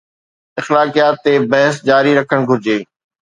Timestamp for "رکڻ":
2.19-2.39